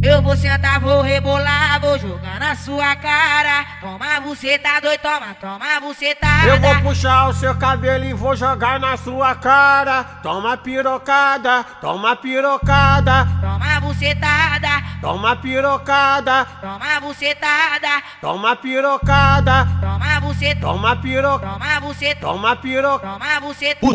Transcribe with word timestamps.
Eu 0.00 0.22
vou 0.22 0.36
sentar, 0.36 0.78
vou 0.78 1.02
rebolar, 1.02 1.80
vou 1.80 1.98
jogar 1.98 2.38
na 2.38 2.54
sua 2.54 2.94
cara. 2.94 3.66
Toma, 3.80 4.20
você 4.20 4.56
tá 4.56 4.78
doido, 4.78 5.00
toma, 5.00 5.34
toma, 5.40 5.80
você 5.80 6.14
tá. 6.14 6.46
Eu 6.46 6.60
vou 6.60 6.76
puxar 6.82 7.28
o 7.28 7.32
seu 7.34 7.52
cabelo 7.56 8.04
e 8.04 8.14
vou 8.14 8.36
jogar 8.36 8.78
na 8.78 8.96
sua 8.96 9.34
cara. 9.34 10.04
Toma 10.22 10.56
pirocada, 10.56 11.64
toma 11.80 12.14
pirocada, 12.14 13.26
Toma, 13.40 13.80
bucetada, 13.80 14.68
toma 15.00 15.36
pirocada, 15.36 16.46
toma, 16.60 17.00
bucetada, 17.00 18.02
toma 18.20 18.56
pirocada, 18.56 19.66
toma, 19.80 20.20
buceta, 20.20 20.60
toma 20.60 20.96
piro, 20.96 21.38
toma, 21.40 21.80
buceta, 21.80 22.20
toma 22.20 22.56
piro. 22.56 22.98
toma, 23.00 23.40
buceta. 23.40 23.86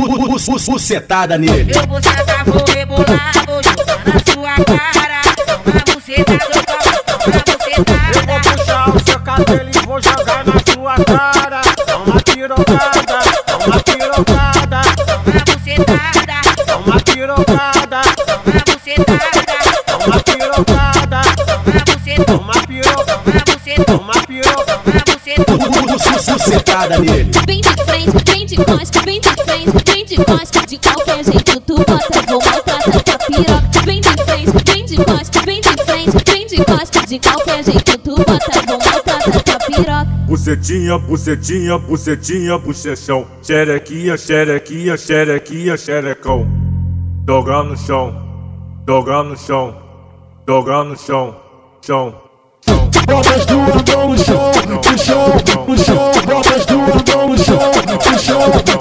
Bucetada 0.71 1.37
nele. 1.37 1.71
Eu 1.73 1.87
vou 1.87 2.03
sentar, 2.03 2.43
vou 2.43 2.65
rebolar, 2.67 3.45
vou 3.47 3.63
jogar 3.63 4.05
na 4.05 4.33
sua 4.33 4.65
cara. 4.65 5.12
Bucetada 26.33 26.97
nele. 26.99 27.31
Vem 27.45 27.61
de 27.61 27.83
frente, 27.85 28.31
vem 28.31 28.45
de 28.45 28.55
costa, 28.57 29.01
vem 29.01 29.21
de 29.21 29.29
frente, 29.29 29.91
vem 29.91 30.05
de 30.05 30.15
costa. 30.17 30.65
De 30.67 30.77
qualquer 30.77 31.23
jeito 31.23 31.61
tu 31.61 31.75
bota, 31.75 32.21
vou 32.27 32.41
botar 32.41 32.72
piroca. 32.99 33.81
Vem 33.85 34.01
de 34.01 34.09
frente, 34.09 34.71
vem 34.71 34.85
de 34.85 34.95
costa, 34.97 35.41
vem 35.45 35.61
de 35.61 35.83
frente, 35.83 36.31
vem 36.31 36.47
de 36.47 36.57
costa. 36.65 37.07
De 37.07 37.19
qualquer 37.19 37.63
jeito 37.63 37.97
tu 37.99 38.15
bota, 38.15 38.61
vou 38.67 38.77
botar 38.77 39.19
tua 39.19 39.59
piroca. 39.59 40.05
Bucetinha, 40.27 40.97
bucetinha, 40.97 41.77
bucetinha, 41.77 42.57
bochechão. 42.57 43.27
Xerequinha, 43.41 44.17
xerequinha, 44.17 44.97
xerequinha, 44.97 45.77
xerecão. 45.77 46.47
Dogar 47.25 47.63
no 47.63 47.77
chão, 47.77 48.13
dogar 48.85 49.23
no 49.23 49.37
chão, 49.37 49.75
dogar 50.45 50.83
no 50.83 50.97
chão, 50.97 51.35
chão. 51.81 52.15
chão. 52.65 52.89
Bota 53.07 53.35
as 53.35 53.45
duas 53.45 53.67
mãos 53.67 54.19
no 54.19 54.25
chão, 54.25 54.51
no 54.67 54.97
chão, 54.97 55.27
no 55.67 55.77
chão. 55.77 56.11
Bota 56.25 56.55
as 56.55 56.65
duas 56.65 57.03
mãos 57.15 57.29
no 57.29 57.37
chão, 57.37 57.59
no 57.87 58.12
chão, 58.23 58.39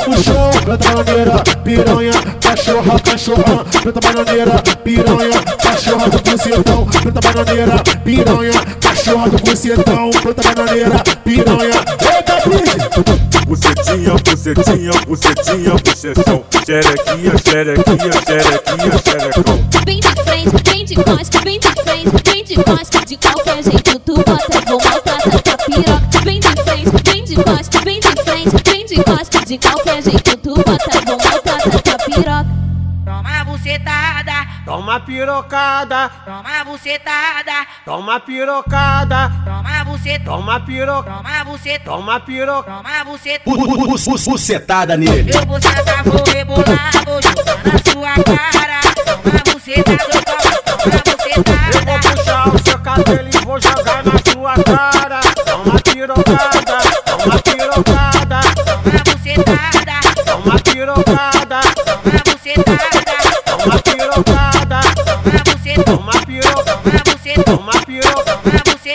no 0.09 0.23
chão. 0.23 0.51
Planta 0.65 0.89
bananeira, 0.95 1.43
piranha, 1.65 2.13
cachorra, 2.41 3.01
cachorra. 3.01 3.65
Planta 3.83 4.01
bananeira, 4.01 4.63
piranha, 4.85 5.43
cachorra 5.63 6.09
do 6.09 6.19
bucetão. 6.19 6.87
Planta 6.87 7.21
bananeira, 7.21 7.83
piranha, 8.05 8.53
cachorra 8.81 9.31
do 9.31 9.39
bucetão. 9.39 10.11
Planta 10.11 10.43
bananeira, 10.43 11.03
piranha. 11.25 11.81
Eita, 12.15 12.35
bicho! 12.49 13.23
Bucetinha, 13.47 14.15
bucetinha, 14.25 14.93
bucetinha, 15.07 15.73
bochechão. 15.85 16.45
Xerequinha, 16.65 17.33
xerequinha, 17.45 18.13
xerequinha, 18.27 18.99
xerecão. 19.05 19.69
Vem 19.85 20.01
de 20.01 20.23
frente, 20.23 20.71
vem 20.71 20.85
de 20.85 20.95
costa, 20.95 21.41
vem 21.45 21.59
de 21.59 21.69
frente, 21.69 22.31
vem 22.31 22.45
de 22.45 22.55
costa. 22.55 23.05
De 23.05 23.17
qualquer 23.17 23.63
jeito 23.63 23.99
tu 23.99 24.15
bota, 24.15 24.61
vou 24.69 24.79
botar 24.79 25.19
tua 25.19 25.57
piroca. 25.59 26.21
Vem 26.25 26.41
de 26.41 26.49
frente, 26.49 26.62
vem 27.05 27.25
de 27.25 27.35
costa, 27.37 27.81
vem 27.85 28.01
de 28.01 28.23
frente, 28.23 28.71
vem 28.71 28.87
de 28.87 29.05
costa. 29.05 29.45
De 29.47 29.59
qualquer 29.59 30.03
jeito 30.03 30.37
tu 30.39 30.55
bota, 30.55 31.01
vou 31.07 31.17
botar 31.17 31.59
tua 31.83 31.99
piroca. 31.99 32.63
Toma, 33.05 33.45
bucetada, 33.45 34.33
Toma 34.65 35.01
pirocada, 35.01 36.09
toma, 36.25 36.65
bucetada, 36.65 37.67
toma 37.85 38.21
pirocada, 38.21 39.33
toma, 39.45 39.85
buceta, 39.85 40.25
toma 40.25 40.61
piro, 40.61 41.03
toma, 41.03 41.45
buceta, 41.45 41.85
toma 41.85 42.21
piro. 42.21 42.63
toma, 42.63 43.05
buceta. 43.05 43.51
Bucetada 44.31 44.97
nele. 44.97 45.33
Eu 45.35 45.45
vou 45.47 45.61
sentar, 45.61 46.05
vou 46.05 46.23
rebolar, 46.33 46.93
vou 47.05 47.21
jogar 47.21 47.61
na 47.65 47.93
sua 47.93 48.15
cara. 48.25 48.81
Toma, 49.05 49.53
bucetada, 49.53 49.97
toma, 50.15 50.63
toma, 50.63 50.83
Eu 50.87 51.43
vou 51.43 51.99
bucetada. 51.99 52.15
puxar 52.17 52.49
o 52.55 52.65
seu 52.65 52.79
cabelo 52.79 53.29
e 53.29 53.45
vou 53.45 53.61
jogar 53.61 54.05
na 54.05 54.33
sua 54.33 54.55
cara. 54.65 55.21
Toma 55.45 55.81
pirocada, 55.81 56.52
toma 57.23 57.39
pirocada, 57.39 58.41
Toma, 58.65 58.99
bucetada, 59.05 60.01
toma 60.27 60.59
pirocada, 60.59 61.61
toma, 61.85 62.21
bucetada, 62.27 63.03
toma 63.47 63.79
pirocada, 63.79 64.81
toma, 65.05 65.31
buceta, 65.45 65.85
toma 65.85 66.13
piro, 66.27 66.51
toma, 66.65 67.03
buceta, 67.05 67.45
toma 67.45 67.73
piro. 67.87 68.09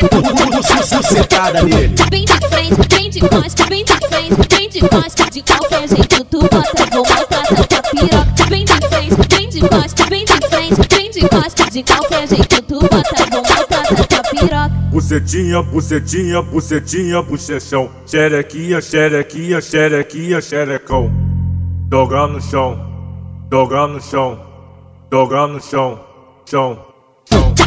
toma, 0.10 0.46
buceta. 0.58 0.98
Bucetada 0.98 1.62
nele. 1.64 1.96
Vem 2.12 2.26
de 2.26 2.48
frente, 2.50 2.96
vem 2.96 3.10
de 3.10 3.20
costa, 3.22 3.66
vem 3.70 3.86
de 3.86 3.94
frente, 3.94 4.56
vem 4.56 4.70
de 4.70 4.80
costa. 4.82 5.30
De 5.32 5.42
qualquer 5.44 5.88
jeito 5.88 6.26
tu 6.26 6.40
bota, 6.40 6.86
vou 6.92 7.06
botar 7.06 7.44
tua 7.48 7.82
piroca. 7.84 8.46
Vem 8.50 8.66
de 8.66 8.74
frente, 8.74 9.36
vem 9.36 9.50
de 9.50 9.62
costa, 9.62 10.06
vem 10.10 10.26
de 10.26 10.48
frente, 10.50 10.96
vem 10.96 11.12
de 11.12 11.30
costa. 11.30 11.72
De 11.72 11.84
qualquer 11.84 12.28
jeito 12.28 12.62
tu 12.64 12.80
bota, 12.80 13.26
vou 13.32 13.42
botar. 13.42 13.67
Bucetinha, 14.92 15.64
bucetinha, 15.64 16.42
bucetinha, 16.42 17.22
bochechão. 17.22 17.90
Xerequinha, 18.06 18.82
xerequinha, 18.82 19.62
xerequinha, 19.62 20.42
xerecão. 20.42 21.10
Dogar 21.88 22.28
no 22.28 22.42
chão, 22.42 22.78
dogar 23.50 23.88
no 23.88 24.02
chão, 24.02 24.40
dogar 25.10 25.48
no 25.48 25.62
chão, 25.62 26.00
chão. 26.46 26.86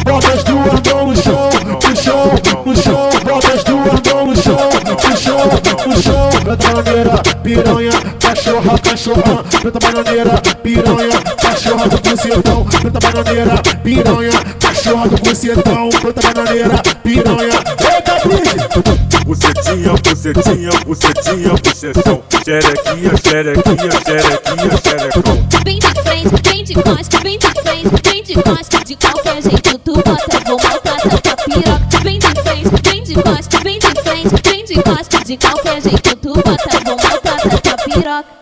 Bota 0.05 0.33
as 0.33 0.43
duas 0.43 0.81
mãos 0.93 1.07
no 1.07 1.15
chão, 1.15 1.49
no 1.65 1.95
chão, 1.95 2.31
no 2.65 2.75
chão. 2.75 3.09
Bota 3.23 3.53
as 3.53 3.63
duas 3.63 4.01
mãos 4.13 4.27
no 4.27 4.35
chão, 4.35 4.57
no 4.85 5.17
chão, 5.17 5.39
no 5.87 6.01
chão. 6.01 6.29
Planta 6.43 6.67
bananeira, 6.67 7.17
piranha, 7.41 7.91
cachorra, 8.19 8.79
cachorra. 8.79 9.43
Planta 9.61 9.79
bananeira, 9.79 10.41
piranha, 10.61 11.21
cachorra 11.41 11.89
do 11.89 11.97
bucetão. 11.97 12.65
Planta 12.65 12.99
bananeira, 12.99 13.61
piranha, 13.83 14.31
cachorra 14.59 14.70
do 14.83 15.17
bucetão. 15.17 15.89
Planta 15.89 16.21
bananeira, 16.33 16.81
piranha. 17.03 17.59
Eita, 17.93 18.27
bicho! 18.27 19.01
Bucetinha, 19.25 19.93
bucetinha, 19.93 20.71
bucetinha, 20.85 21.49
bochechão. 21.49 22.23
Xerequinha, 22.43 23.11
xerequinha, 23.23 23.91
xerequinha, 24.05 24.77
xerecão. 24.83 25.47
Vem 25.63 25.79
de 25.79 26.01
frente, 26.01 26.49
vem 26.49 26.63
de 26.63 26.73
costa, 26.73 27.19
vem 27.21 27.37
de 27.37 27.47
frente, 27.47 27.89
vem 28.03 28.23
de 28.23 28.33
costa. 28.33 28.83
De 28.83 28.95
qualquer 28.95 29.41
jeito 29.41 29.77
tu 29.79 29.93
bota, 29.93 30.39
vou 30.47 30.57
botar 30.57 30.97
tua 30.97 31.35
piroca. 31.37 31.99
Vem 32.03 32.19
de 32.19 32.27
frente, 32.27 32.89
vem 32.89 33.03
de 33.03 33.13
costa, 33.13 33.59
vem 33.63 33.79
de 33.79 34.01
frente, 34.01 34.49
vem 34.49 34.65
de 34.65 34.83
costa. 34.83 35.23
De 35.23 35.37
qualquer 35.37 35.81
jeito 35.81 36.15
tu 36.15 36.33
bota, 36.33 36.79
vou 36.85 36.95
botar 36.97 37.59
tua 37.61 37.77
piroca. 37.77 38.40